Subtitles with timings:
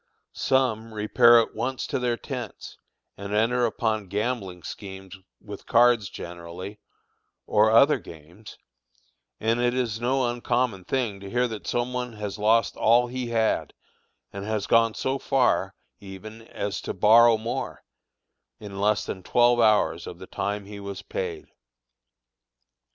[0.33, 2.75] Some repair at once to their tents
[3.17, 6.79] and enter upon gambling schemes with cards generally,
[7.45, 8.57] or other games;
[9.39, 13.27] and it is no uncommon thing to hear that some one has lost all he
[13.27, 13.75] had,
[14.33, 17.83] and has gone so far even as to borrow more,
[18.59, 21.45] in less than twelve hours of the time he was paid.